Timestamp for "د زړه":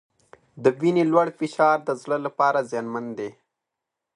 1.87-2.17